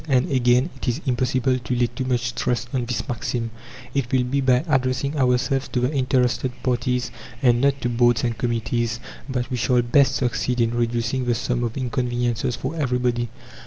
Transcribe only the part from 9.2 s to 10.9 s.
that we shall best succeed in